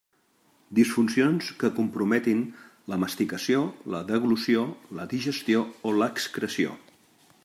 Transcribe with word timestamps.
Disfuncions 0.77 1.49
que 1.63 1.69
comprometin 1.79 2.41
la 2.93 2.99
masticació, 3.03 3.61
la 3.97 4.01
deglució, 4.09 4.67
la 5.01 5.09
digestió 5.15 5.63
o 5.91 5.95
l'excreció. 6.03 6.75